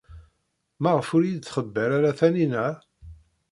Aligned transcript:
Maɣef 0.81 1.07
ur 1.15 1.23
iyi-d-txebber 1.23 1.89
ara 1.97 2.17
Taninna? 2.19 2.67